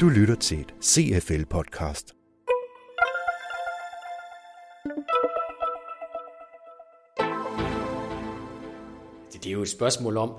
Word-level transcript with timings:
Du 0.00 0.08
lytter 0.08 0.34
til 0.40 0.60
et 0.60 0.74
CFL-podcast. 0.84 2.14
Det 9.32 9.46
er 9.46 9.52
jo 9.52 9.62
et 9.62 9.68
spørgsmål 9.68 10.16
om 10.16 10.34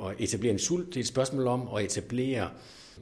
at 0.00 0.14
etablere 0.18 0.52
en 0.52 0.58
sult, 0.58 0.86
det 0.86 0.96
er 0.96 1.00
et 1.00 1.06
spørgsmål 1.06 1.46
om 1.46 1.68
at 1.76 1.84
etablere 1.84 2.50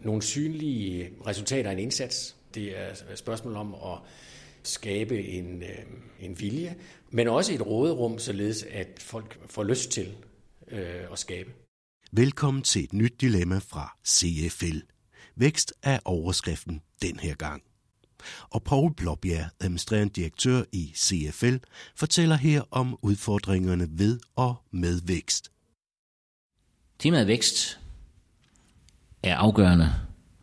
nogle 0.03 0.23
synlige 0.23 1.11
resultater 1.27 1.71
af 1.71 1.73
en 1.73 1.79
indsats. 1.79 2.37
Det 2.55 2.79
er 2.79 2.91
et 3.13 3.19
spørgsmål 3.19 3.57
om 3.57 3.75
at 3.75 3.99
skabe 4.63 5.25
en, 5.25 5.63
øh, 5.63 5.79
en 6.21 6.41
vilje, 6.41 6.77
men 7.11 7.29
også 7.29 7.55
et 7.55 7.67
råderum, 7.67 8.19
således 8.19 8.63
at 8.63 8.89
folk 8.99 9.39
får 9.47 9.65
lyst 9.65 9.91
til 9.91 10.15
øh, 10.69 11.13
at 11.13 11.19
skabe. 11.19 11.51
Velkommen 12.17 12.63
til 12.63 12.85
et 12.85 12.93
nyt 12.93 13.21
dilemma 13.21 13.59
fra 13.59 13.97
CFL. 14.07 14.79
Vækst 15.37 15.73
er 15.83 15.99
overskriften 16.05 16.81
den 17.03 17.19
her 17.19 17.35
gang. 17.35 17.63
Og 18.51 18.63
Paul 18.63 18.95
Blåbjerg, 18.95 19.51
administrerende 19.61 20.13
direktør 20.13 20.63
i 20.73 20.93
CFL, 20.97 21.57
fortæller 21.97 22.37
her 22.37 22.63
om 22.71 22.99
udfordringerne 23.03 23.89
ved 23.91 24.21
og 24.37 24.55
med 24.71 25.01
vækst. 25.05 25.51
Temaet 26.99 27.27
vækst 27.27 27.81
er 29.23 29.37
afgørende, 29.37 29.93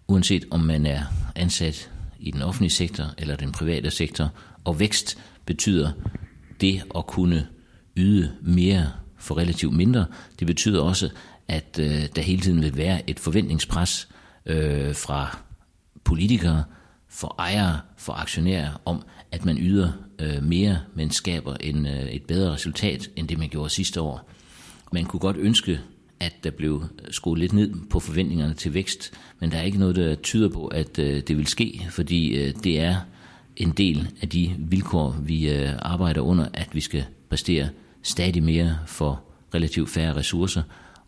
uanset 0.07 0.45
om 0.51 0.59
man 0.59 0.85
er 0.85 1.03
ansat 1.35 1.91
i 2.19 2.31
den 2.31 2.41
offentlige 2.41 2.71
sektor 2.71 3.13
eller 3.17 3.35
den 3.35 3.51
private 3.51 3.91
sektor. 3.91 4.29
Og 4.63 4.79
vækst 4.79 5.17
betyder 5.45 5.91
det 6.61 6.83
at 6.95 7.07
kunne 7.07 7.47
yde 7.97 8.37
mere 8.41 8.91
for 9.17 9.37
relativt 9.37 9.73
mindre. 9.73 10.05
Det 10.39 10.47
betyder 10.47 10.81
også, 10.81 11.09
at 11.49 11.79
øh, 11.79 12.05
der 12.15 12.21
hele 12.21 12.41
tiden 12.41 12.61
vil 12.61 12.77
være 12.77 13.09
et 13.09 13.19
forventningspres 13.19 14.07
øh, 14.45 14.95
fra 14.95 15.37
politikere, 16.03 16.63
for 17.09 17.35
ejere, 17.39 17.79
for 17.97 18.13
aktionærer 18.13 18.81
om, 18.85 19.03
at 19.31 19.45
man 19.45 19.57
yder 19.57 19.91
øh, 20.19 20.43
mere, 20.43 20.79
men 20.95 21.11
skaber 21.11 21.55
en, 21.55 21.85
øh, 21.85 22.09
et 22.09 22.23
bedre 22.23 22.53
resultat, 22.53 23.09
end 23.15 23.27
det 23.27 23.37
man 23.37 23.49
gjorde 23.49 23.69
sidste 23.69 24.01
år. 24.01 24.29
Man 24.93 25.05
kunne 25.05 25.19
godt 25.19 25.37
ønske, 25.37 25.79
at 26.19 26.33
der 26.43 26.51
blev 26.51 26.83
skruet 27.11 27.39
lidt 27.39 27.53
ned 27.53 27.73
på 27.89 27.99
forventningerne 27.99 28.53
til 28.53 28.73
vækst, 28.73 29.13
men 29.39 29.51
der 29.51 29.57
er 29.57 29.61
ikke 29.61 29.79
noget, 29.79 29.95
der 29.95 30.15
tyder 30.15 30.49
på, 30.49 30.67
at 30.67 30.99
øh, 30.99 31.21
det 31.27 31.37
vil 31.37 31.47
ske, 31.47 31.87
fordi 31.89 32.37
øh, 32.37 32.53
det 32.63 32.79
er 32.79 32.95
en 33.55 33.71
del 33.71 34.09
af 34.21 34.29
de 34.29 34.55
vilkår, 34.57 35.15
vi 35.21 35.49
øh, 35.49 35.69
arbejder 35.81 36.21
under, 36.21 36.47
at 36.53 36.69
vi 36.73 36.81
skal 36.81 37.05
præstere 37.29 37.69
stadig 38.03 38.43
mere 38.43 38.77
for 38.87 39.23
relativt 39.53 39.89
færre 39.89 40.15
ressourcer, 40.15 40.61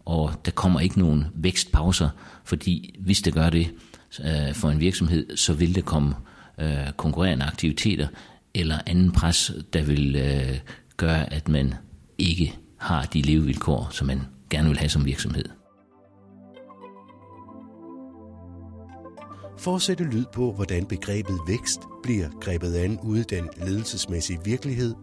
og 0.06 0.34
der 0.46 0.52
kommer 0.52 0.80
ikke 0.80 1.00
nogen 1.00 1.26
vækstpauser, 1.36 2.10
fordi 2.44 2.96
hvis 3.00 3.22
det 3.22 3.34
gør 3.34 3.50
det 3.50 3.74
øh, 4.20 4.54
for 4.54 4.70
en 4.70 4.80
virksomhed, 4.80 5.38
så 5.38 5.54
vil 5.54 5.76
det 5.76 5.86
komme 5.86 6.16
øh, 6.58 6.92
konkurrerende 6.98 7.46
aktiviteter 7.46 8.08
eller 8.54 8.80
anden 8.86 9.12
pres, 9.12 9.52
der 9.74 9.84
vil 9.84 10.16
øh, 10.16 10.60
gøre, 10.98 11.34
at 11.34 11.48
man 11.48 11.74
ikke 12.18 12.58
har 12.78 13.06
de 13.06 13.22
levevilkår, 13.22 13.88
som 13.92 14.08
man 14.08 14.22
gerne 14.50 14.68
vil 14.68 14.78
have 14.78 14.90
som 14.90 15.06
virksomhed. 15.06 15.46
For 19.58 19.76
at 19.76 19.82
sætte 19.82 20.04
lyd 20.04 20.26
på, 20.34 20.54
hvordan 20.54 20.86
begrebet 20.86 21.40
vækst 21.48 21.80
bliver 22.04 22.30
grebet 22.42 22.76
an 22.76 23.00
ude 23.04 23.20
i 23.20 23.24
den 23.24 23.50
ledelsesmæssige 23.58 24.40
virkelighed, 24.46 24.96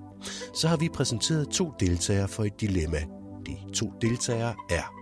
så 0.55 0.69
har 0.69 0.77
vi 0.77 0.89
præsenteret 0.89 1.49
to 1.49 1.73
deltagere 1.81 2.29
for 2.29 2.45
et 2.45 2.61
dilemma. 2.61 3.18
De 3.49 3.57
to 3.75 3.93
deltagere 4.01 4.55
er 4.71 4.95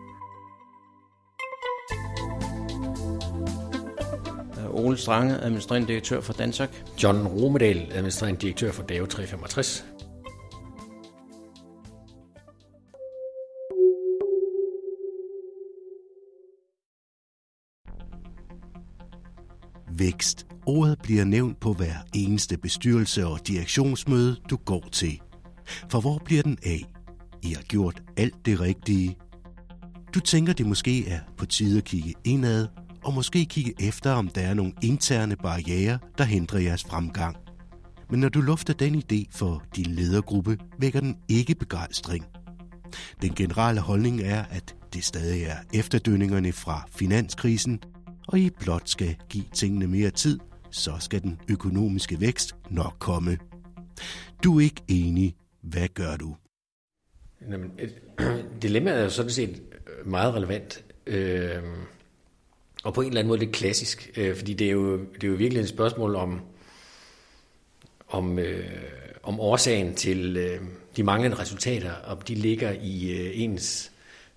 Ole 4.71 4.97
Strange, 4.97 5.35
administrerende 5.41 5.89
direktør 5.89 6.21
for 6.21 6.33
Dansak. 6.33 6.71
John 7.03 7.27
Romedal, 7.27 7.93
administrerende 7.93 8.41
direktør 8.41 8.73
for 8.73 8.83
DAO 8.83 9.07
365. 9.07 9.85
vækst. 19.99 20.47
Ordet 20.67 20.99
bliver 21.03 21.25
nævnt 21.25 21.61
på 21.61 21.73
hver 21.73 21.95
eneste 22.15 22.59
bestyrelse 22.59 23.27
og 23.27 23.47
direktionsmøde, 23.47 24.37
du 24.51 24.57
går 24.57 24.85
til. 24.93 25.21
For 25.91 26.01
hvor 26.01 26.19
bliver 26.25 26.43
den 26.43 26.59
af? 26.67 26.96
I 27.47 27.53
har 27.53 27.63
gjort 27.63 28.03
alt 28.17 28.47
det 28.47 28.61
rigtige. 28.61 29.17
Du 30.15 30.21
tænker, 30.21 30.53
det 30.53 30.67
måske 30.67 31.09
er 31.09 31.21
på 31.37 31.47
tide 31.47 31.79
at 31.79 31.85
kigge 31.85 32.15
indad, 32.25 32.69
og 33.05 33.15
måske 33.15 33.45
kigge 33.45 33.75
efter, 33.81 34.13
om 34.13 34.29
der 34.29 34.41
er 34.41 34.55
nogle 34.55 34.73
interne 34.83 35.37
barriere, 35.37 35.99
der 36.19 36.25
hindrer 36.25 36.59
jeres 36.59 36.85
fremgang. 36.85 37.37
Men 38.11 38.21
når 38.21 38.29
du 38.29 38.41
lufter 38.41 38.75
den 38.75 39.03
idé 39.03 39.25
for 39.31 39.63
din 39.77 39.87
ledergruppe, 39.87 40.59
vækker 40.79 41.01
den 41.01 41.17
ikke 41.29 41.55
begejstring. 41.55 42.25
Den 43.23 43.35
generelle 43.35 43.81
holdning 43.81 44.21
er, 44.21 44.45
at 44.45 44.77
det 44.93 45.05
stadig 45.05 45.43
er 45.43 45.57
efterdønningerne 45.75 46.53
fra 46.53 46.89
finanskrisen, 46.95 47.81
og 48.29 48.39
I 48.39 48.51
blot 48.51 48.89
skal 48.89 49.17
give 49.29 49.45
tingene 49.55 49.87
mere 49.87 50.11
tid, 50.11 50.39
så 50.71 50.93
skal 50.99 51.23
den 51.23 51.41
økonomiske 51.49 52.21
vækst 52.21 52.57
nok 52.71 52.97
komme. 52.99 53.39
Du 54.45 54.57
er 54.57 54.61
ikke 54.61 54.83
enig. 54.89 55.35
Hvad 55.63 55.89
gør 55.89 56.17
du? 56.17 56.37
Jamen, 57.51 57.73
dilemmaet 58.63 58.99
er 58.99 59.03
jo 59.03 59.11
sådan 59.11 59.31
set 59.31 59.63
øh, 59.99 60.07
meget 60.07 60.35
relevant. 60.35 60.85
Øh, 61.07 61.63
og 62.85 62.95
på 62.95 63.01
en 63.01 63.07
eller 63.07 63.21
anden 63.21 63.29
måde 63.29 63.39
lidt 63.39 63.53
klassisk, 63.53 64.11
øh, 64.17 64.37
fordi 64.37 64.55
det 64.55 64.67
er, 64.67 64.71
jo, 64.73 64.99
det 64.99 65.25
er 65.25 65.29
jo 65.29 65.35
virkelig 65.35 65.61
et 65.61 65.69
spørgsmål 65.69 66.15
om, 66.15 66.41
om, 68.09 68.39
øh, 68.39 68.71
om 69.23 69.41
årsagen 69.41 69.95
til 69.95 70.37
øh, 70.37 70.61
de 70.97 71.03
manglende 71.03 71.39
resultater, 71.39 71.93
om 71.93 72.21
de 72.21 72.35
ligger 72.35 72.71
i 72.83 73.11
øh, 73.11 73.41
ens 73.41 73.93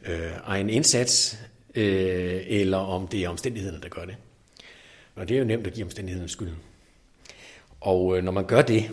øh, 0.06 0.32
egen 0.44 0.70
indsats, 0.70 1.40
øh, 1.76 2.42
eller 2.48 2.78
om 2.78 3.08
det 3.08 3.24
er 3.24 3.30
omstændighederne, 3.30 3.82
der 3.82 3.90
gør 3.90 4.06
det. 4.06 4.16
Og 5.16 5.30
det 5.30 5.36
er 5.36 5.40
jo 5.40 5.46
nemt 5.46 5.68
at 5.68 5.74
give 5.74 5.86
omstændighederne 5.86 6.30
skylden. 6.30 6.58
Og 7.82 8.18
øh, 8.18 8.24
når 8.24 8.32
man 8.32 8.46
gør 8.46 8.62
det, 8.62 8.92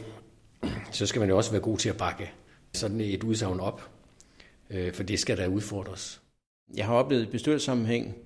så 0.93 1.07
skal 1.07 1.21
man 1.21 1.29
jo 1.29 1.37
også 1.37 1.51
være 1.51 1.61
god 1.61 1.79
til 1.79 1.89
at 1.89 1.97
bakke 1.97 2.31
sådan 2.75 3.01
et 3.01 3.25
udsagn 3.25 3.61
op, 3.61 3.96
Øh, 4.71 4.93
for 4.93 5.03
det 5.03 5.19
skal 5.19 5.37
der 5.37 5.47
udfordres. 5.47 6.21
Jeg 6.77 6.87
har 6.87 6.95
oplevet 6.95 7.23
i 7.23 7.27
bestyrelsessammenhæng, 7.27 8.17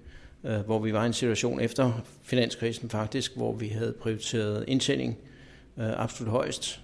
øh, 0.45 0.61
hvor 0.61 0.78
vi 0.78 0.93
var 0.93 1.03
i 1.03 1.06
en 1.06 1.12
situation 1.12 1.61
efter 1.61 2.05
finanskrisen 2.23 2.91
faktisk, 2.91 3.37
hvor 3.37 3.53
vi 3.53 3.69
havde 3.69 3.93
prioriteret 3.93 4.65
indtjening 4.69 5.19
øh, 5.78 6.03
absolut 6.03 6.31
højst. 6.31 6.81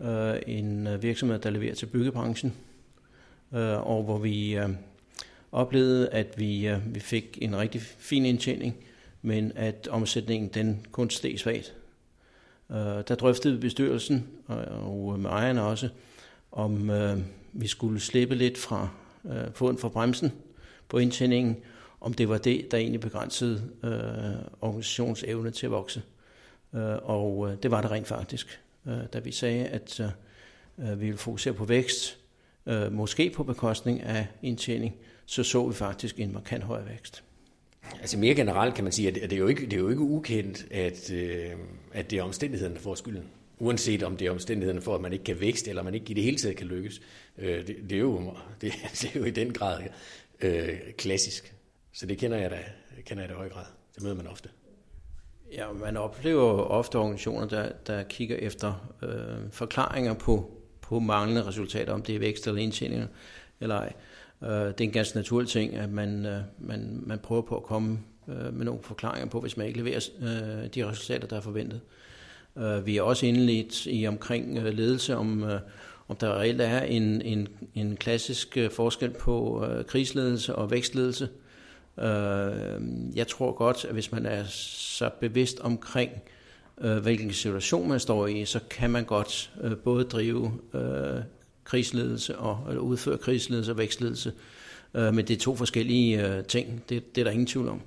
Øh, 0.00 0.34
en 0.46 0.86
øh, 0.86 1.02
virksomhed, 1.02 1.38
der 1.38 1.50
leverer 1.50 1.74
til 1.74 1.86
byggebranchen, 1.86 2.54
øh, 3.54 3.86
og 3.86 4.02
hvor 4.02 4.18
vi 4.18 4.58
oplevede, 5.52 6.08
at 6.08 6.38
vi, 6.38 6.74
vi 6.86 7.00
fik 7.00 7.38
en 7.42 7.56
rigtig 7.56 7.80
fin 7.80 8.26
indtjening, 8.26 8.76
men 9.22 9.52
at 9.56 9.88
omsætningen 9.88 10.50
den 10.54 10.86
kun 10.92 11.10
steg 11.10 11.38
svagt. 11.38 11.74
Der 13.08 13.14
drøftede 13.14 13.54
vi 13.54 13.60
bestyrelsen, 13.60 14.28
og 14.46 15.20
med 15.20 15.30
ejerne 15.30 15.62
også, 15.62 15.88
om 16.52 16.90
øh, 16.90 17.18
vi 17.52 17.66
skulle 17.66 18.00
slippe 18.00 18.34
lidt 18.34 18.58
fra 18.58 18.88
øh, 19.24 19.52
foden 19.54 19.78
fra 19.78 19.88
bremsen 19.88 20.32
på 20.88 20.98
indtjeningen, 20.98 21.56
om 22.00 22.14
det 22.14 22.28
var 22.28 22.38
det, 22.38 22.70
der 22.70 22.78
egentlig 22.78 23.00
begrænsede 23.00 23.62
øh, 23.84 23.90
organisations 24.60 25.22
evne 25.22 25.50
til 25.50 25.66
at 25.66 25.72
vokse. 25.72 26.02
Øh, 26.74 26.96
og 27.02 27.50
øh, 27.50 27.56
det 27.62 27.70
var 27.70 27.80
det 27.80 27.90
rent 27.90 28.06
faktisk. 28.06 28.60
Øh, 28.86 28.98
da 29.12 29.18
vi 29.18 29.32
sagde, 29.32 29.66
at 29.66 30.00
øh, 30.00 30.06
øh, 30.90 31.00
vi 31.00 31.04
ville 31.04 31.18
fokusere 31.18 31.54
på 31.54 31.64
vækst, 31.64 32.18
øh, 32.66 32.92
måske 32.92 33.30
på 33.30 33.42
bekostning 33.42 34.02
af 34.02 34.26
indtjening, 34.42 34.94
så 35.26 35.42
så 35.42 35.66
vi 35.66 35.74
faktisk 35.74 36.20
en 36.20 36.32
markant 36.32 36.64
højere 36.64 36.88
vækst. 36.88 37.22
Altså 38.00 38.18
mere 38.18 38.34
generelt 38.34 38.74
kan 38.74 38.84
man 38.84 38.92
sige, 38.92 39.08
at 39.08 39.14
det 39.14 39.32
er 39.32 39.36
jo 39.36 39.46
ikke, 39.46 39.64
det 39.64 39.72
er 39.72 39.78
jo 39.78 39.88
ikke 39.88 40.00
ukendt, 40.00 40.66
at, 40.70 41.12
øh, 41.12 41.50
at 41.92 42.10
det 42.10 42.18
er 42.18 42.22
omstændighederne, 42.22 42.74
der 42.74 42.80
får 42.80 42.94
skylden. 42.94 43.24
Uanset 43.60 44.02
om 44.02 44.16
det 44.16 44.26
er 44.26 44.30
omstændighederne 44.30 44.80
for, 44.80 44.94
at 44.94 45.00
man 45.00 45.12
ikke 45.12 45.24
kan 45.24 45.40
vækste, 45.40 45.70
eller 45.70 45.82
man 45.82 45.94
ikke 45.94 46.10
i 46.10 46.14
det 46.14 46.24
hele 46.24 46.36
taget 46.36 46.56
kan 46.56 46.66
lykkes. 46.66 47.00
Øh, 47.38 47.66
det, 47.66 47.76
det, 47.90 47.92
er 47.92 48.00
jo, 48.00 48.18
det, 48.60 48.72
det 48.92 49.10
er 49.14 49.20
jo 49.20 49.24
i 49.24 49.30
den 49.30 49.52
grad 49.52 49.82
øh, 50.40 50.78
klassisk. 50.98 51.54
Så 51.92 52.06
det 52.06 52.18
kender 52.18 52.38
jeg 52.38 52.50
da, 52.50 52.58
kender 53.06 53.22
jeg 53.22 53.28
da 53.28 53.34
i 53.34 53.36
høj 53.36 53.48
grad. 53.48 53.64
Det 53.94 54.02
møder 54.02 54.14
man 54.14 54.26
ofte. 54.26 54.48
Ja, 55.52 55.72
man 55.72 55.96
oplever 55.96 56.42
ofte 56.52 56.96
organisationer, 56.96 57.48
der, 57.48 57.72
der 57.86 58.02
kigger 58.02 58.36
efter 58.36 58.92
øh, 59.02 59.50
forklaringer 59.50 60.14
på, 60.14 60.50
på 60.80 60.98
manglende 60.98 61.46
resultater, 61.46 61.92
om 61.92 62.02
det 62.02 62.14
er 62.14 62.18
vækst 62.18 62.46
eller 62.46 62.62
indtjeninger 62.62 63.06
eller 63.60 63.74
ej. 63.74 63.92
Øh, 64.42 64.48
det 64.48 64.80
er 64.80 64.84
en 64.84 64.90
ganske 64.90 65.16
naturlig 65.16 65.48
ting, 65.48 65.74
at 65.74 65.90
man, 65.90 66.26
øh, 66.26 66.40
man, 66.58 67.02
man 67.06 67.18
prøver 67.18 67.42
på 67.42 67.56
at 67.56 67.62
komme 67.62 67.98
øh, 68.28 68.54
med 68.54 68.64
nogle 68.64 68.82
forklaringer 68.82 69.28
på, 69.28 69.40
hvis 69.40 69.56
man 69.56 69.66
ikke 69.66 69.78
leverer 69.78 70.08
øh, 70.20 70.74
de 70.74 70.88
resultater, 70.88 71.28
der 71.28 71.36
er 71.36 71.40
forventet. 71.40 71.80
Øh, 71.84 72.09
Øh, 72.58 72.86
vi 72.86 72.96
er 72.96 73.02
også 73.02 73.26
indledt 73.26 73.86
i 73.86 74.06
omkring 74.06 74.58
øh, 74.58 74.74
ledelse, 74.74 75.16
om, 75.16 75.44
øh, 75.44 75.60
om 76.08 76.16
der 76.16 76.38
reelt 76.40 76.60
er 76.60 76.80
en, 76.80 77.22
en, 77.22 77.48
en 77.74 77.96
klassisk 77.96 78.58
forskel 78.70 79.10
på 79.10 79.66
krigsledelse 79.86 80.56
og 80.56 80.70
vækstledelse. 80.70 81.28
Jeg 83.14 83.26
tror 83.28 83.52
godt, 83.52 83.84
at 83.84 83.92
hvis 83.92 84.12
man 84.12 84.26
er 84.26 84.44
så 84.44 85.10
bevidst 85.20 85.60
omkring, 85.60 86.10
hvilken 87.02 87.32
situation 87.32 87.88
man 87.88 88.00
står 88.00 88.26
i, 88.26 88.44
så 88.44 88.60
kan 88.70 88.90
man 88.90 89.04
godt 89.04 89.52
både 89.84 90.04
drive 90.04 90.52
krigsledelse 91.64 92.38
og 92.38 92.66
eller 92.68 92.80
udføre 92.80 93.18
krigsledelse 93.18 93.72
og 93.72 93.78
vækstledelse. 93.78 94.32
Men 94.92 95.18
det 95.18 95.30
er 95.30 95.40
to 95.40 95.56
forskellige 95.56 96.42
ting, 96.42 96.82
det, 96.88 97.14
det 97.14 97.20
er 97.20 97.24
der 97.24 97.30
ingen 97.30 97.46
tvivl 97.46 97.68
om. 97.68 97.82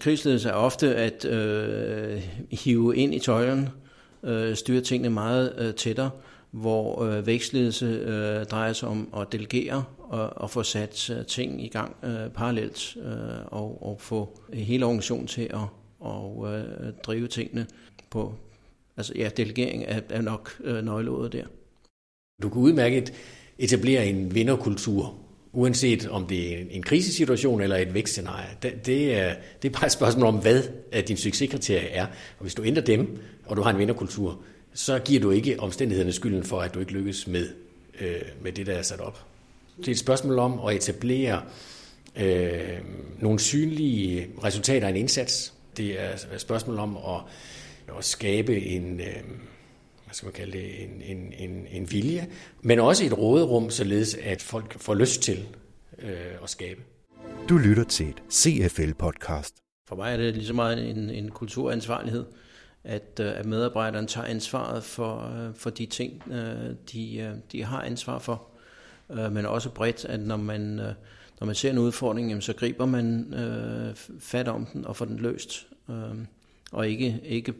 Krigsledelse 0.00 0.48
er 0.48 0.52
ofte 0.52 0.96
at 0.96 1.24
øh, 1.24 2.22
hive 2.50 2.96
ind 2.96 3.14
i 3.14 3.18
tøjlen, 3.18 3.68
øh, 4.22 4.56
styre 4.56 4.80
tingene 4.80 5.10
meget 5.10 5.54
øh, 5.58 5.74
tættere, 5.74 6.10
hvor 6.50 7.04
øh, 7.04 7.26
vækstledelse 7.26 7.86
øh, 7.86 8.44
drejer 8.44 8.72
sig 8.72 8.88
om 8.88 9.08
at 9.16 9.32
delegere 9.32 9.84
og, 9.98 10.36
og 10.36 10.50
få 10.50 10.62
sat 10.62 11.10
øh, 11.10 11.26
ting 11.26 11.64
i 11.64 11.68
gang 11.68 11.96
øh, 12.04 12.30
parallelt 12.30 12.96
øh, 12.96 13.46
og, 13.46 13.86
og 13.86 14.00
få 14.00 14.40
hele 14.52 14.84
organisationen 14.84 15.26
til 15.26 15.42
at 15.42 15.60
og, 16.00 16.54
øh, 16.54 16.92
drive 17.02 17.28
tingene 17.28 17.66
på. 18.10 18.34
Altså 18.96 19.12
ja, 19.16 19.30
delegering 19.36 19.84
er, 19.86 20.00
er 20.10 20.22
nok 20.22 20.60
øh, 20.64 20.84
nøgleordet 20.84 21.32
der. 21.32 21.44
Du 22.42 22.48
kan 22.48 22.62
udmærket 22.62 23.12
etablere 23.58 24.06
en 24.06 24.34
vinderkultur 24.34 25.14
uanset 25.52 26.08
om 26.08 26.26
det 26.26 26.52
er 26.52 26.64
en 26.70 26.82
krisesituation 26.82 27.60
eller 27.60 27.76
et 27.76 27.94
vækstscenarie. 27.94 28.48
Det, 28.62 28.86
det, 28.86 29.14
er, 29.14 29.34
det 29.62 29.68
er 29.68 29.72
bare 29.72 29.86
et 29.86 29.92
spørgsmål 29.92 30.26
om, 30.26 30.34
hvad 30.34 30.62
din 31.08 31.16
succeskriterie 31.16 31.88
er. 31.88 32.06
Og 32.06 32.42
hvis 32.42 32.54
du 32.54 32.64
ændrer 32.64 32.82
dem, 32.82 33.18
og 33.46 33.56
du 33.56 33.62
har 33.62 33.70
en 33.70 33.78
vinderkultur, 33.78 34.40
så 34.74 34.98
giver 34.98 35.20
du 35.20 35.30
ikke 35.30 35.60
omstændighederne 35.60 36.12
skylden 36.12 36.44
for, 36.44 36.60
at 36.60 36.74
du 36.74 36.80
ikke 36.80 36.92
lykkes 36.92 37.26
med, 37.26 37.48
øh, 38.00 38.22
med 38.42 38.52
det, 38.52 38.66
der 38.66 38.72
er 38.72 38.82
sat 38.82 39.00
op. 39.00 39.24
Det 39.78 39.88
er 39.88 39.92
et 39.92 39.98
spørgsmål 39.98 40.38
om 40.38 40.60
at 40.68 40.76
etablere 40.76 41.42
øh, 42.16 42.78
nogle 43.18 43.38
synlige 43.38 44.26
resultater 44.44 44.86
af 44.86 44.90
en 44.90 44.96
indsats. 44.96 45.52
Det 45.76 46.00
er 46.00 46.10
et 46.34 46.40
spørgsmål 46.40 46.78
om 46.78 46.96
at, 46.96 47.20
at 47.98 48.04
skabe 48.04 48.60
en... 48.60 49.00
Øh, 49.00 49.06
hvad 50.08 50.14
skal 50.14 50.26
man 50.26 50.32
kalde 50.32 50.52
det, 50.52 50.84
en, 50.84 51.02
en, 51.02 51.32
en, 51.38 51.66
en 51.70 51.90
vilje, 51.90 52.28
men 52.62 52.78
også 52.78 53.04
et 53.04 53.18
råderum, 53.18 53.70
således 53.70 54.14
at 54.14 54.42
folk 54.42 54.78
får 54.78 54.94
lyst 54.94 55.22
til 55.22 55.46
øh, 55.98 56.42
at 56.42 56.50
skabe. 56.50 56.80
Du 57.48 57.58
lytter 57.58 57.84
til 57.84 58.08
et 58.08 58.22
CFL-podcast. 58.32 59.84
For 59.88 59.96
mig 59.96 60.12
er 60.12 60.16
det 60.16 60.34
lige 60.34 60.46
så 60.46 60.52
meget 60.52 60.90
en, 60.90 61.10
en 61.10 61.30
kulturansvarlighed, 61.30 62.24
at, 62.84 63.20
øh, 63.20 63.38
at 63.38 63.46
medarbejderne 63.46 64.06
tager 64.06 64.26
ansvaret 64.26 64.84
for, 64.84 65.46
øh, 65.48 65.54
for 65.54 65.70
de 65.70 65.86
ting, 65.86 66.22
øh, 66.30 66.74
de, 66.92 67.40
de 67.52 67.64
har 67.64 67.82
ansvar 67.82 68.18
for. 68.18 68.46
Men 69.08 69.46
også 69.46 69.70
bredt, 69.70 70.04
at 70.04 70.20
når 70.20 70.36
man, 70.36 70.60
når 71.40 71.44
man 71.44 71.54
ser 71.54 71.70
en 71.70 71.78
udfordring, 71.78 72.42
så 72.42 72.52
griber 72.52 72.86
man 72.86 73.34
fat 74.20 74.48
om 74.48 74.66
den 74.66 74.84
og 74.84 74.96
får 74.96 75.04
den 75.04 75.18
løst. 75.18 75.66
Og 76.72 76.88
ikke, 76.88 77.20
ikke 77.24 77.54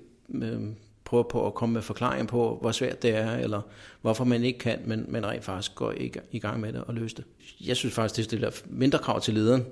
prøver 1.09 1.23
på 1.23 1.47
at 1.47 1.55
komme 1.55 1.73
med 1.73 1.83
forklaring 1.83 2.29
på, 2.29 2.59
hvor 2.61 2.73
svært 2.73 3.03
det 3.03 3.11
er, 3.15 3.37
eller 3.37 3.61
hvorfor 4.01 4.25
man 4.25 4.45
ikke 4.45 4.59
kan, 4.59 4.79
men, 4.85 5.05
men 5.09 5.27
rent 5.27 5.45
faktisk 5.45 5.75
går 5.75 5.95
i 6.33 6.39
gang 6.39 6.61
med 6.61 6.73
det 6.73 6.85
og 6.87 6.95
løse 6.95 7.17
det. 7.17 7.25
Jeg 7.61 7.77
synes 7.77 7.95
faktisk, 7.95 8.17
det 8.17 8.25
stiller 8.25 8.51
mindre 8.67 8.99
krav 8.99 9.21
til 9.21 9.35
lederen, 9.35 9.65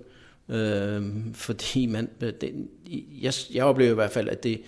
øh, 0.49 1.35
fordi 1.35 1.87
man, 1.87 2.09
øh, 2.21 2.33
det, 2.41 2.69
jeg, 3.23 3.33
jeg 3.55 3.65
oplever 3.65 3.91
i 3.91 3.95
hvert 3.95 4.11
fald, 4.11 4.29
at 4.29 4.43
det, 4.43 4.63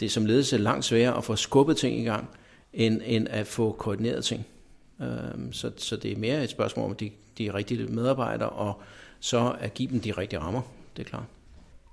det 0.00 0.10
som 0.10 0.26
ledelse 0.26 0.58
langt 0.58 0.84
sværere 0.84 1.16
at 1.16 1.24
få 1.24 1.36
skubbet 1.36 1.76
ting 1.76 2.00
i 2.00 2.04
gang, 2.04 2.28
end, 2.72 3.00
end 3.04 3.28
at 3.30 3.46
få 3.46 3.72
koordineret 3.72 4.24
ting. 4.24 4.46
Øh, 5.00 5.06
så, 5.52 5.70
så 5.76 5.96
det 5.96 6.12
er 6.12 6.16
mere 6.16 6.44
et 6.44 6.50
spørgsmål 6.50 6.90
om 6.90 6.96
de, 6.96 7.10
de 7.38 7.54
rigtige 7.54 7.86
medarbejdere, 7.86 8.48
og 8.48 8.82
så 9.20 9.56
at 9.60 9.74
give 9.74 9.90
dem 9.90 10.00
de 10.00 10.12
rigtige 10.12 10.40
rammer, 10.40 10.62
det 10.96 11.02
er 11.04 11.08
klart. 11.08 11.24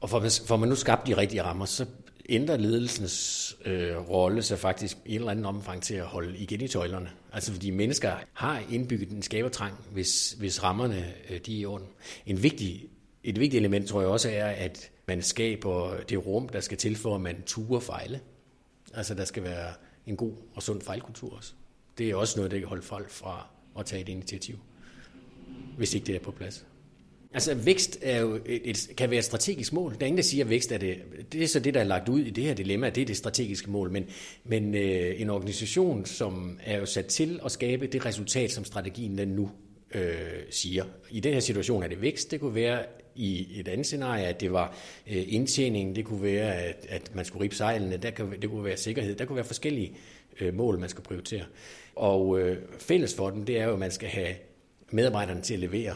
Og 0.02 0.10
for, 0.10 0.24
for 0.48 0.58
man 0.58 0.70
nu 0.70 0.76
skabt 0.76 1.08
de 1.08 1.18
rigtige 1.18 1.44
rammer, 1.44 1.66
så 1.66 1.86
ændrer 2.30 2.58
ledelsens 2.58 3.58
øh, 3.66 3.98
rolle 4.10 4.42
sig 4.42 4.60
faktisk 4.60 4.98
i 5.06 5.14
en 5.14 5.20
eller 5.20 5.32
anden 5.32 5.46
omfang 5.46 5.84
til 5.84 5.94
at 5.94 6.06
holde 6.06 6.38
igen 6.38 6.62
i 6.62 6.68
tøjlerne. 6.68 7.10
Altså 7.34 7.52
fordi 7.52 7.70
mennesker 7.70 8.14
har 8.34 8.64
indbygget 8.72 9.10
en 9.10 9.22
skabertrang, 9.22 9.74
hvis, 9.92 10.32
hvis 10.32 10.64
rammerne 10.64 11.14
øh, 11.30 11.40
de 11.46 11.56
er 11.56 11.60
i 11.60 11.66
orden. 11.66 11.88
En 12.26 12.44
vigtig, 12.44 12.90
et 13.24 13.40
vigtigt 13.40 13.62
element 13.62 13.88
tror 13.88 14.02
jeg 14.02 14.10
også 14.10 14.30
er, 14.30 14.46
at 14.46 14.92
man 15.08 15.22
skaber 15.22 15.98
det 16.10 16.26
rum, 16.26 16.50
der 16.50 16.60
skal 16.60 16.78
til 16.78 16.96
for, 16.96 17.16
at 17.16 17.22
man 17.22 17.44
turer 17.46 17.80
fejle. 17.80 18.20
Altså 18.94 19.14
der 19.14 19.26
skal 19.26 19.44
være 19.44 19.74
en 20.06 20.18
god 20.18 20.34
og 20.56 20.64
sund 20.64 20.82
fejlkultur 20.82 21.36
også. 21.36 21.54
Det 21.98 22.10
er 22.10 22.16
også 22.16 22.40
noget, 22.40 22.52
der 22.52 22.60
kan 22.60 22.68
holde 22.68 22.82
folk 22.82 23.10
fra 23.10 23.48
at 23.80 23.86
tage 23.86 24.02
et 24.02 24.10
initiativ, 24.10 24.56
hvis 25.78 25.94
ikke 25.94 26.08
det 26.08 26.16
er 26.16 26.20
på 26.20 26.32
plads. 26.32 26.66
Altså 27.34 27.56
vækst 27.56 28.00
er 28.02 28.20
jo 28.20 28.40
et, 28.46 28.62
et, 28.70 28.90
kan 28.98 29.10
være 29.10 29.20
et 29.20 29.26
strategisk 29.26 29.74
mål. 29.74 29.94
Der 29.94 30.02
er 30.02 30.06
ingen, 30.06 30.18
der 30.18 30.24
siger, 30.24 30.44
at 30.44 30.50
vækst 30.50 30.72
er 30.72 30.78
det. 30.78 30.98
Det 31.32 31.44
er 31.44 31.48
så 31.48 31.60
det, 31.60 31.74
der 31.74 31.80
er 31.80 31.84
lagt 31.84 32.10
ud 32.10 32.20
i 32.20 32.30
det 32.30 32.44
her 32.44 32.54
dilemma, 32.54 32.90
det 32.90 33.02
er 33.02 33.06
det 33.06 33.18
strategiske 33.18 33.72
mål. 33.72 33.92
Men, 33.92 34.06
men 34.44 34.76
øh, 34.76 35.22
en 35.22 35.30
organisation, 35.30 36.06
som 36.06 36.60
er 36.64 36.78
jo 36.78 36.86
sat 36.86 37.06
til 37.06 37.40
at 37.46 37.52
skabe 37.52 37.88
det 37.88 38.06
resultat, 38.06 38.52
som 38.52 38.66
strategien 38.66 39.18
den 39.18 39.28
nu 39.28 39.52
øh, 39.94 40.14
siger. 40.50 40.86
I 41.12 41.20
den 41.20 41.34
her 41.34 41.40
situation 41.40 41.84
er 41.84 41.88
det 41.88 42.02
vækst. 42.02 42.32
Det 42.32 42.40
kunne 42.40 42.56
være 42.56 42.84
i 43.16 43.60
et 43.60 43.68
andet 43.68 43.86
scenarie, 43.86 44.26
at 44.26 44.42
det 44.42 44.52
var 44.52 44.78
øh, 45.08 45.24
indtjening. 45.28 45.96
Det 45.96 46.06
kunne 46.06 46.24
være, 46.24 46.56
at, 46.56 46.86
at 46.90 47.16
man 47.16 47.26
skulle 47.26 47.44
ribe 47.44 47.56
sejlene. 47.56 47.98
Der 47.98 48.12
kan, 48.12 48.42
det 48.42 48.50
kunne 48.50 48.64
være 48.64 48.78
sikkerhed. 48.78 49.16
Der 49.16 49.26
kunne 49.26 49.36
være 49.36 49.46
forskellige 49.46 49.94
øh, 50.42 50.54
mål, 50.54 50.80
man 50.80 50.90
skal 50.90 51.04
prioritere. 51.04 51.44
Og 51.96 52.40
øh, 52.40 52.58
fælles 52.80 53.16
for 53.16 53.30
dem, 53.30 53.44
det 53.44 53.60
er 53.60 53.64
jo, 53.64 53.74
at 53.74 53.80
man 53.80 53.92
skal 53.92 54.10
have 54.10 54.36
medarbejderne 54.92 55.42
til 55.42 55.54
at 55.54 55.60
levere 55.60 55.96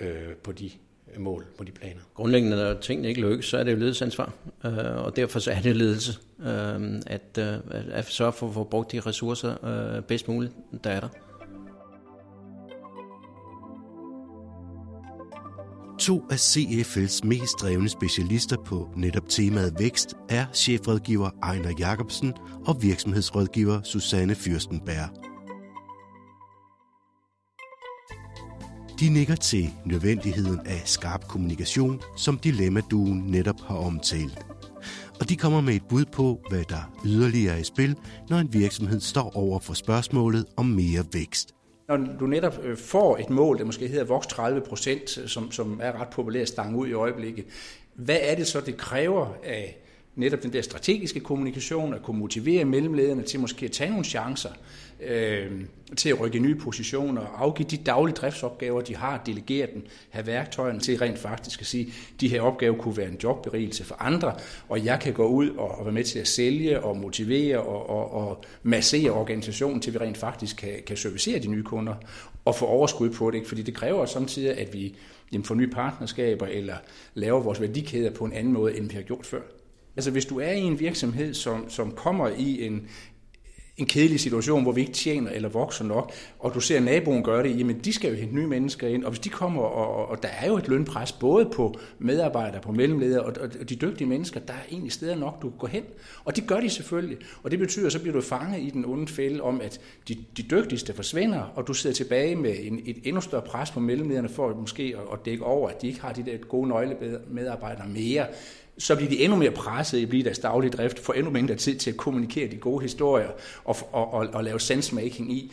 øh, 0.00 0.34
på 0.42 0.52
de 0.52 0.70
mål, 1.18 1.46
på 1.58 1.64
de 1.64 1.72
planer. 1.72 2.00
Grundlæggende, 2.14 2.56
når 2.56 2.80
tingene 2.80 3.08
ikke 3.08 3.20
lykkes, 3.20 3.46
så 3.46 3.58
er 3.58 3.64
det 3.64 3.72
jo 3.72 3.76
ledelsesansvar, 3.76 4.32
øh, 4.64 5.04
og 5.04 5.16
derfor 5.16 5.38
så 5.38 5.50
er 5.50 5.60
det 5.60 5.76
ledelse, 5.76 6.18
øh, 6.40 7.00
at, 7.06 7.38
øh, 7.38 7.58
at 7.92 8.06
sørge 8.06 8.32
for 8.32 8.48
at 8.48 8.54
få 8.54 8.64
brugt 8.64 8.92
de 8.92 9.00
ressourcer 9.00 9.64
øh, 9.96 10.02
bedst 10.02 10.28
muligt, 10.28 10.52
der 10.84 10.90
er 10.90 11.00
der. 11.00 11.08
To 15.98 16.24
af 16.30 16.36
CFL's 16.36 17.26
mest 17.26 17.60
drevne 17.60 17.88
specialister 17.88 18.56
på 18.66 18.90
netop 18.96 19.28
temaet 19.28 19.74
vækst 19.78 20.14
er 20.28 20.46
chefrådgiver 20.52 21.30
Ejner 21.42 21.72
Jacobsen 21.78 22.32
og 22.66 22.82
virksomhedsrådgiver 22.82 23.82
Susanne 23.82 24.34
Fyrstenberg. 24.34 25.33
De 29.00 29.08
nikker 29.08 29.34
til 29.34 29.70
nødvendigheden 29.84 30.60
af 30.66 30.82
skarp 30.84 31.28
kommunikation, 31.28 32.00
som 32.16 32.38
Dilemma-duen 32.38 33.24
netop 33.26 33.60
har 33.60 33.76
omtalt. 33.76 34.46
Og 35.20 35.28
de 35.28 35.36
kommer 35.36 35.60
med 35.60 35.74
et 35.74 35.82
bud 35.88 36.04
på, 36.04 36.40
hvad 36.50 36.64
der 36.68 37.00
yderligere 37.06 37.54
er 37.54 37.58
i 37.58 37.64
spil, 37.64 37.96
når 38.30 38.36
en 38.36 38.52
virksomhed 38.52 39.00
står 39.00 39.36
over 39.36 39.58
for 39.60 39.74
spørgsmålet 39.74 40.46
om 40.56 40.66
mere 40.66 41.04
vækst. 41.12 41.54
Når 41.88 41.96
du 41.96 42.26
netop 42.26 42.58
øh, 42.62 42.76
får 42.76 43.16
et 43.16 43.30
mål, 43.30 43.58
der 43.58 43.64
måske 43.64 43.88
hedder 43.88 44.04
voks 44.04 44.26
30 44.26 44.60
procent, 44.60 45.10
som, 45.26 45.50
som 45.50 45.80
er 45.82 46.00
ret 46.00 46.08
populært 46.08 46.48
stang 46.48 46.76
ud 46.76 46.88
i 46.88 46.92
øjeblikket, 46.92 47.44
hvad 47.94 48.18
er 48.20 48.34
det 48.34 48.46
så, 48.46 48.60
det 48.60 48.76
kræver 48.76 49.26
af 49.44 49.83
netop 50.16 50.42
den 50.42 50.52
der 50.52 50.62
strategiske 50.62 51.20
kommunikation, 51.20 51.94
at 51.94 52.02
kunne 52.02 52.18
motivere 52.18 52.64
mellemlederne 52.64 53.22
til 53.22 53.40
måske 53.40 53.66
at 53.66 53.72
tage 53.72 53.90
nogle 53.90 54.04
chancer, 54.04 54.50
øh, 55.00 55.50
til 55.96 56.08
at 56.08 56.20
rykke 56.20 56.38
nye 56.38 56.54
positioner, 56.54 57.22
afgive 57.22 57.68
de 57.70 57.76
daglige 57.76 58.14
driftsopgaver, 58.14 58.80
de 58.80 58.96
har, 58.96 59.22
delegere 59.26 59.68
dem, 59.74 59.86
have 60.10 60.26
værktøjerne 60.26 60.80
til 60.80 60.98
rent 60.98 61.18
faktisk 61.18 61.60
at 61.60 61.66
sige, 61.66 61.92
de 62.20 62.28
her 62.28 62.40
opgaver 62.40 62.76
kunne 62.76 62.96
være 62.96 63.08
en 63.08 63.18
jobberigelse 63.22 63.84
for 63.84 63.94
andre, 63.98 64.34
og 64.68 64.84
jeg 64.84 65.00
kan 65.00 65.12
gå 65.12 65.26
ud 65.26 65.50
og, 65.50 65.78
og 65.78 65.84
være 65.84 65.94
med 65.94 66.04
til 66.04 66.18
at 66.18 66.28
sælge 66.28 66.80
og 66.80 66.96
motivere 66.96 67.58
og, 67.60 67.90
og, 67.90 68.28
og 68.28 68.44
massere 68.62 69.10
organisationen, 69.10 69.80
til 69.80 69.94
vi 69.94 69.98
rent 69.98 70.16
faktisk 70.16 70.56
kan, 70.56 70.72
kan 70.86 70.96
servicere 70.96 71.38
de 71.38 71.48
nye 71.48 71.62
kunder 71.62 71.94
og 72.44 72.54
få 72.54 72.66
overskud 72.66 73.10
på 73.10 73.30
det, 73.30 73.36
ikke? 73.36 73.48
fordi 73.48 73.62
det 73.62 73.74
kræver 73.74 74.06
samtidig, 74.06 74.58
at 74.58 74.72
vi 74.72 74.96
jamen, 75.32 75.44
får 75.44 75.54
nye 75.54 75.70
partnerskaber 75.70 76.46
eller 76.46 76.76
laver 77.14 77.40
vores 77.40 77.60
værdikæder 77.60 78.10
på 78.10 78.24
en 78.24 78.32
anden 78.32 78.52
måde, 78.52 78.76
end 78.76 78.88
vi 78.88 78.94
har 78.94 79.02
gjort 79.02 79.26
før. 79.26 79.40
Altså 79.96 80.10
hvis 80.10 80.26
du 80.26 80.40
er 80.40 80.50
i 80.50 80.60
en 80.60 80.80
virksomhed, 80.80 81.34
som, 81.34 81.70
som 81.70 81.90
kommer 81.90 82.28
i 82.28 82.66
en, 82.66 82.88
en 83.76 83.86
kedelig 83.86 84.20
situation, 84.20 84.62
hvor 84.62 84.72
vi 84.72 84.80
ikke 84.80 84.92
tjener 84.92 85.30
eller 85.30 85.48
vokser 85.48 85.84
nok, 85.84 86.12
og 86.38 86.54
du 86.54 86.60
ser 86.60 86.80
naboen 86.80 87.22
gøre 87.22 87.42
det, 87.42 87.58
jamen 87.58 87.78
de 87.78 87.92
skal 87.92 88.10
jo 88.10 88.16
hente 88.16 88.34
nye 88.34 88.46
mennesker 88.46 88.88
ind, 88.88 89.04
og 89.04 89.10
hvis 89.10 89.18
de 89.18 89.28
kommer, 89.28 89.62
og, 89.62 90.08
og 90.08 90.22
der 90.22 90.28
er 90.28 90.46
jo 90.46 90.56
et 90.56 90.68
lønpres 90.68 91.12
både 91.12 91.50
på 91.54 91.74
medarbejdere, 91.98 92.60
på 92.60 92.72
mellemledere, 92.72 93.22
og, 93.22 93.32
og 93.60 93.68
de 93.68 93.74
dygtige 93.74 94.08
mennesker, 94.08 94.40
der 94.40 94.52
er 94.52 94.62
egentlig 94.70 94.92
steder 94.92 95.16
nok, 95.16 95.42
du 95.42 95.50
kan 95.50 95.58
gå 95.58 95.66
hen, 95.66 95.82
og 96.24 96.36
det 96.36 96.46
gør 96.46 96.60
de 96.60 96.70
selvfølgelig, 96.70 97.18
og 97.42 97.50
det 97.50 97.58
betyder, 97.58 97.88
så 97.88 98.00
bliver 98.00 98.14
du 98.14 98.20
fanget 98.20 98.62
i 98.62 98.70
den 98.70 98.84
onde 98.84 99.06
fælde 99.06 99.40
om, 99.40 99.60
at 99.60 99.80
de, 100.08 100.16
de 100.36 100.42
dygtigste 100.42 100.94
forsvinder, 100.94 101.40
og 101.40 101.66
du 101.66 101.74
sidder 101.74 101.94
tilbage 101.94 102.36
med 102.36 102.56
en, 102.60 102.80
et 102.84 102.96
endnu 103.04 103.20
større 103.20 103.42
pres 103.42 103.70
på 103.70 103.80
mellemlederne 103.80 104.28
for 104.28 104.54
måske 104.54 104.94
at, 104.96 105.12
at 105.12 105.18
dække 105.24 105.44
over, 105.44 105.68
at 105.68 105.82
de 105.82 105.86
ikke 105.86 106.00
har 106.00 106.12
de 106.12 106.22
der 106.22 106.36
gode 106.36 106.68
nøglemedarbejdere 106.68 107.88
mere, 107.88 108.26
så 108.78 108.96
bliver 108.96 109.10
de 109.10 109.18
endnu 109.18 109.38
mere 109.38 109.50
presset 109.50 109.98
i 109.98 110.06
blive 110.06 110.24
deres 110.24 110.38
daglige 110.38 110.70
drift, 110.70 110.98
får 110.98 111.12
endnu 111.12 111.30
mindre 111.30 111.54
tid 111.54 111.78
til 111.78 111.90
at 111.90 111.96
kommunikere 111.96 112.50
de 112.50 112.56
gode 112.56 112.82
historier 112.82 113.28
og, 113.64 113.76
og, 113.92 114.14
og, 114.14 114.28
og 114.32 114.44
lave 114.44 114.60
sensemaking 114.60 115.32
i. 115.32 115.52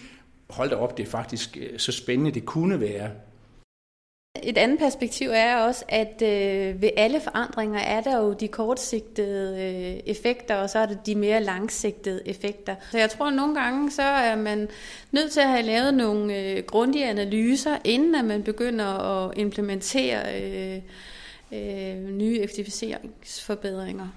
Hold 0.49 0.69
da 0.69 0.75
op, 0.75 0.97
det 0.97 1.03
er 1.05 1.09
faktisk 1.09 1.57
øh, 1.57 1.79
så 1.79 1.91
spændende, 1.91 2.31
det 2.31 2.45
kunne 2.45 2.79
være 2.79 3.11
Et 4.43 4.57
andet 4.57 4.79
perspektiv 4.79 5.29
er 5.33 5.57
også, 5.57 5.85
at 5.89 6.21
øh, 6.21 6.81
ved 6.81 6.89
alle 6.97 7.21
forandringer 7.21 7.79
er 7.79 8.01
der 8.01 8.17
jo 8.17 8.33
de 8.33 8.47
kortsigtede 8.47 9.63
øh, 9.63 10.11
effekter, 10.11 10.55
og 10.55 10.69
så 10.69 10.79
er 10.79 10.85
der 10.85 10.95
de 11.05 11.15
mere 11.15 11.43
langsigtede 11.43 12.27
effekter. 12.27 12.75
Så 12.91 12.97
jeg 12.97 13.09
tror, 13.09 13.25
at 13.25 13.33
nogle 13.33 13.55
gange 13.55 13.91
så 13.91 14.01
er 14.01 14.35
man 14.35 14.69
nødt 15.11 15.31
til 15.31 15.39
at 15.39 15.47
have 15.47 15.63
lavet 15.63 15.93
nogle 15.93 16.37
øh, 16.37 16.63
grundige 16.63 17.05
analyser, 17.05 17.77
inden 17.83 18.15
at 18.15 18.25
man 18.25 18.43
begynder 18.43 18.85
at 18.85 19.37
implementere 19.37 20.41
øh, 20.41 20.81
øh, 21.53 22.11
nye 22.11 22.39
effektiviseringsforbedringer. 22.39 24.07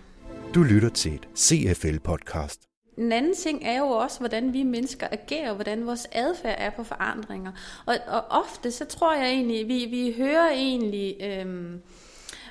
Du 0.54 0.62
lytter 0.62 0.88
til 0.88 1.14
et 1.14 1.28
CFL-podcast. 1.36 2.68
En 2.98 3.12
anden 3.12 3.34
ting 3.34 3.64
er 3.64 3.78
jo 3.78 3.86
også, 3.86 4.18
hvordan 4.18 4.52
vi 4.52 4.62
mennesker 4.62 5.06
agerer, 5.10 5.54
hvordan 5.54 5.86
vores 5.86 6.08
adfærd 6.12 6.56
er 6.58 6.70
på 6.70 6.84
forandringer. 6.84 7.52
Og, 7.86 7.96
og 8.08 8.24
ofte 8.30 8.70
så 8.70 8.84
tror 8.84 9.14
jeg 9.14 9.28
egentlig, 9.28 9.68
vi, 9.68 9.86
vi 9.90 10.14
hører 10.16 10.50
egentlig, 10.50 11.16
øhm, 11.20 11.82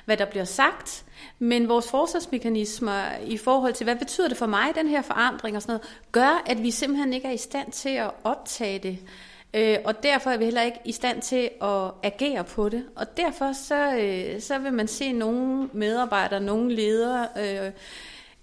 hvad 0.04 0.16
der 0.16 0.24
bliver 0.24 0.44
sagt, 0.44 1.04
men 1.38 1.68
vores 1.68 1.90
forsvarsmekanismer 1.90 3.16
i 3.26 3.36
forhold 3.36 3.74
til, 3.74 3.84
hvad 3.84 3.96
betyder 3.96 4.28
det 4.28 4.36
for 4.36 4.46
mig, 4.46 4.74
den 4.74 4.88
her 4.88 5.02
forandring 5.02 5.56
og 5.56 5.62
sådan 5.62 5.72
noget, 5.72 5.98
gør, 6.12 6.42
at 6.46 6.62
vi 6.62 6.70
simpelthen 6.70 7.12
ikke 7.12 7.28
er 7.28 7.32
i 7.32 7.36
stand 7.36 7.72
til 7.72 7.88
at 7.88 8.10
optage 8.24 8.78
det. 8.78 8.98
Øh, 9.54 9.78
og 9.84 10.02
derfor 10.02 10.30
er 10.30 10.36
vi 10.36 10.44
heller 10.44 10.62
ikke 10.62 10.78
i 10.84 10.92
stand 10.92 11.22
til 11.22 11.50
at 11.62 11.90
agere 12.02 12.44
på 12.44 12.68
det. 12.68 12.84
Og 12.96 13.16
derfor 13.16 13.52
så, 13.52 13.96
øh, 13.96 14.40
så 14.40 14.58
vil 14.58 14.72
man 14.72 14.88
se 14.88 15.12
nogle 15.12 15.68
medarbejdere, 15.72 16.40
nogle 16.40 16.74
ledere, 16.74 17.28
øh, 17.38 17.70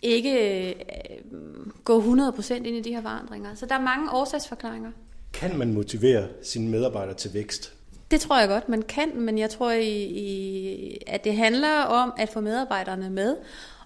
ikke 0.01 0.69
øh, 0.69 0.75
gå 1.83 2.01
100% 2.01 2.53
ind 2.53 2.67
i 2.67 2.81
de 2.81 2.93
her 2.93 3.01
forandringer. 3.01 3.55
Så 3.55 3.65
der 3.65 3.75
er 3.75 3.81
mange 3.81 4.11
årsagsforklaringer. 4.11 4.91
Kan 5.33 5.57
man 5.57 5.73
motivere 5.73 6.27
sine 6.43 6.69
medarbejdere 6.69 7.15
til 7.15 7.33
vækst? 7.33 7.73
Det 8.11 8.21
tror 8.21 8.39
jeg 8.39 8.47
godt, 8.47 8.69
man 8.69 8.81
kan, 8.81 9.11
men 9.15 9.37
jeg 9.37 9.49
tror, 9.49 9.71
i, 9.71 10.03
i, 10.03 10.97
at 11.07 11.23
det 11.23 11.35
handler 11.35 11.81
om 11.81 12.13
at 12.17 12.29
få 12.29 12.41
medarbejderne 12.41 13.09
med. 13.09 13.35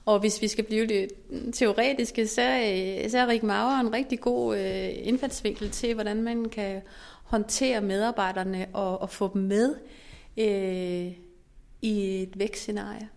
Og 0.06 0.20
hvis 0.20 0.42
vi 0.42 0.48
skal 0.48 0.64
blive 0.64 0.86
lidt 0.86 1.12
mm, 1.30 1.52
teoretiske, 1.52 2.28
så, 2.28 2.42
øh, 2.42 3.10
så 3.10 3.18
er 3.18 3.28
Rik 3.28 3.44
Mauer 3.44 3.80
en 3.80 3.94
rigtig 3.94 4.20
god 4.20 4.58
øh, 4.58 4.90
indfaldsvinkel 5.08 5.70
til, 5.70 5.94
hvordan 5.94 6.24
man 6.24 6.46
kan 6.50 6.82
håndtere 7.24 7.82
medarbejderne 7.82 8.68
og, 8.74 9.02
og 9.02 9.10
få 9.10 9.32
dem 9.34 9.42
med 9.42 9.76
øh, 10.38 11.12
i 11.82 12.22
et 12.24 12.40
vækstscenarie. 12.40 13.10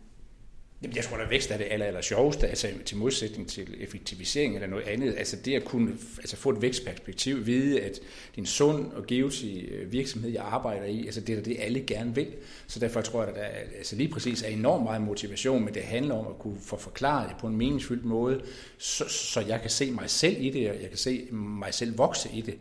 Jamen, 0.82 0.96
jeg 0.96 1.04
tror, 1.04 1.16
at 1.16 1.30
vækst 1.30 1.50
er 1.50 1.56
det 1.56 1.66
aller, 1.70 1.86
aller 1.86 2.00
sjoveste, 2.00 2.46
altså 2.46 2.68
til 2.84 2.96
modsætning 2.96 3.48
til 3.48 3.76
effektivisering 3.80 4.54
eller 4.54 4.68
noget 4.68 4.84
andet. 4.84 5.14
Altså 5.18 5.36
det 5.44 5.54
at 5.54 5.64
kunne 5.64 5.92
altså 6.18 6.36
få 6.36 6.50
et 6.50 6.62
vækstperspektiv, 6.62 7.46
vide, 7.46 7.80
at 7.80 7.94
det 7.94 8.34
er 8.34 8.38
en 8.38 8.46
sund 8.46 8.92
og 8.92 9.06
givetig 9.06 9.68
øh, 9.70 9.92
virksomhed, 9.92 10.30
jeg 10.30 10.42
arbejder 10.44 10.84
i, 10.84 11.04
altså 11.04 11.20
det 11.20 11.38
er 11.38 11.42
det, 11.42 11.56
alle 11.60 11.80
gerne 11.80 12.14
vil. 12.14 12.26
Så 12.66 12.80
derfor 12.80 13.00
tror 13.00 13.20
jeg, 13.20 13.28
at 13.28 13.34
der 13.34 13.42
altså 13.78 13.96
lige 13.96 14.08
præcis 14.08 14.42
er 14.42 14.48
enormt 14.48 14.84
meget 14.84 15.02
motivation, 15.02 15.64
men 15.64 15.74
det 15.74 15.82
handler 15.82 16.14
om 16.14 16.26
at 16.26 16.38
kunne 16.38 16.60
få 16.60 16.76
forklaret 16.76 17.28
det 17.28 17.36
på 17.40 17.46
en 17.46 17.56
meningsfyldt 17.56 18.04
måde, 18.04 18.40
så, 18.78 19.04
så 19.08 19.40
jeg 19.40 19.60
kan 19.60 19.70
se 19.70 19.90
mig 19.90 20.10
selv 20.10 20.36
i 20.40 20.50
det, 20.50 20.70
og 20.70 20.76
jeg 20.82 20.88
kan 20.88 20.98
se 20.98 21.28
mig 21.32 21.74
selv 21.74 21.98
vokse 21.98 22.28
i 22.32 22.40
det 22.40 22.54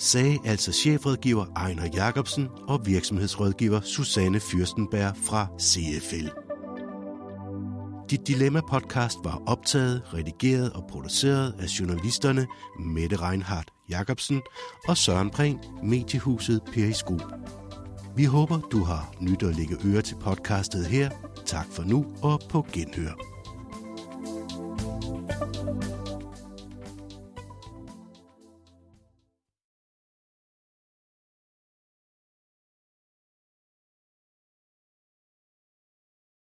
sagde 0.00 0.38
altså 0.44 0.72
chefrådgiver 0.72 1.46
Ejner 1.56 1.88
Jacobsen 1.94 2.48
og 2.68 2.86
virksomhedsrådgiver 2.86 3.80
Susanne 3.80 4.40
Fyrstenberg 4.40 5.16
fra 5.16 5.46
CFL. 5.60 6.47
Dit 8.10 8.28
Dilemma-podcast 8.28 9.18
var 9.24 9.42
optaget, 9.46 10.02
redigeret 10.14 10.72
og 10.72 10.84
produceret 10.90 11.54
af 11.58 11.66
journalisterne 11.80 12.46
Mette 12.78 13.16
Reinhardt 13.16 13.70
Jacobsen 13.90 14.40
og 14.88 14.96
Søren 14.96 15.30
Prehn, 15.30 15.58
mediehuset 15.82 16.60
Periskop. 16.72 17.22
Vi 18.16 18.24
håber, 18.24 18.60
du 18.60 18.84
har 18.84 19.14
nyt 19.20 19.42
at 19.42 19.56
lægge 19.56 19.76
øre 19.84 20.02
til 20.02 20.16
podcastet 20.22 20.86
her. 20.86 21.10
Tak 21.46 21.66
for 21.72 21.82
nu 21.82 22.06
og 22.22 22.40
på 22.50 22.66
genhør. 22.72 23.37